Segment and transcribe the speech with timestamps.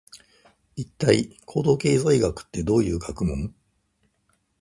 [0.75, 3.53] 一体、行動経済学ってどういう学問？